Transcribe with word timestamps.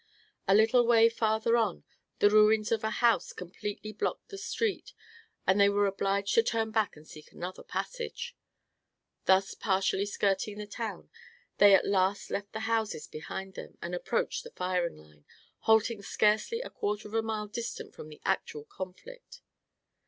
A 0.47 0.55
little 0.55 0.83
way 0.87 1.09
farther 1.09 1.55
on 1.57 1.83
the 2.17 2.31
ruins 2.31 2.71
of 2.71 2.83
a 2.83 2.89
house 2.89 3.33
completely 3.33 3.93
blocked 3.93 4.29
the 4.29 4.37
street 4.39 4.93
and 5.45 5.59
they 5.61 5.69
were 5.69 5.85
obliged 5.85 6.33
to 6.33 6.41
turn 6.41 6.71
back 6.71 6.95
and 6.95 7.07
seek 7.07 7.31
another 7.31 7.61
passage. 7.61 8.35
Thus 9.25 9.53
partially 9.53 10.07
skirting 10.07 10.57
the 10.57 10.65
town 10.65 11.11
they 11.59 11.75
at 11.75 11.85
last 11.85 12.31
left 12.31 12.51
the 12.51 12.61
houses 12.61 13.05
behind 13.05 13.53
them 13.53 13.77
and 13.79 13.93
approached 13.93 14.43
the 14.43 14.49
firing 14.49 14.97
line, 14.97 15.23
halting 15.59 16.01
scarcely 16.01 16.61
a 16.61 16.71
quarter 16.71 17.07
of 17.07 17.13
a 17.13 17.21
mile 17.21 17.45
distant 17.45 17.93
from 17.93 18.09
the 18.09 18.21
actual 18.25 18.63
conflict. 18.63 19.41